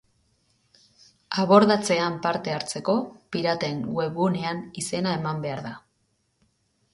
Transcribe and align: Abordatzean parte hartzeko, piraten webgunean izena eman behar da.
Abordatzean 1.43 2.17
parte 2.23 2.53
hartzeko, 2.55 2.95
piraten 3.37 3.85
webgunean 3.99 4.65
izena 4.85 5.15
eman 5.21 5.45
behar 5.47 5.63
da. 5.69 5.77